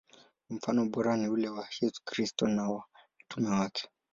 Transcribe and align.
Mfano 0.49 0.85
bora 0.91 1.17
ni 1.17 1.27
ule 1.29 1.49
wa 1.49 1.65
Yesu 1.81 2.01
Kristo 2.05 2.47
na 2.47 2.69
wa 2.69 2.85
mitume 3.19 3.49
wake. 3.49 3.89